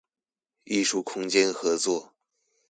[0.65, 2.09] 藝術空間合作